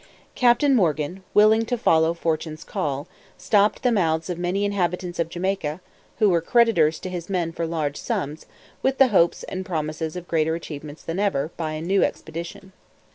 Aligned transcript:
Captain 0.33 0.73
Morgan, 0.75 1.21
willing 1.35 1.63
to 1.63 1.77
follow 1.77 2.15
Fortune's 2.15 2.63
call, 2.63 3.07
stopped 3.37 3.83
the 3.83 3.91
mouths 3.91 4.31
of 4.31 4.39
many 4.39 4.65
inhabitants 4.65 5.19
of 5.19 5.29
Jamaica, 5.29 5.79
who 6.17 6.27
were 6.27 6.41
creditors 6.41 6.97
to 7.01 7.09
his 7.11 7.29
men 7.29 7.51
for 7.51 7.67
large 7.67 7.97
sums, 7.97 8.47
with 8.81 8.97
the 8.97 9.09
hopes 9.09 9.43
and 9.43 9.63
promises 9.63 10.15
of 10.15 10.27
greater 10.27 10.55
achievements 10.55 11.03
than 11.03 11.19
ever, 11.19 11.51
by 11.55 11.73
a 11.73 11.83
new 11.83 12.03
expedition. 12.03 12.71